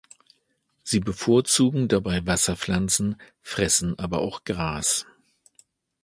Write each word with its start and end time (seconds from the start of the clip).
Sie 0.83 0.99
bevorzugen 0.99 1.87
dabei 1.87 2.25
Wasserpflanzen, 2.25 3.17
fressen 3.43 3.99
aber 3.99 4.17
auch 4.21 4.43
Gras. 4.45 5.05